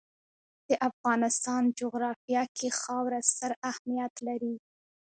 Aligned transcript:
د 0.67 0.69
افغانستان 0.89 1.63
جغرافیه 1.79 2.43
کې 2.57 2.67
خاوره 2.81 3.19
ستر 3.31 3.51
اهمیت 3.71 4.13
لري. 4.27 4.55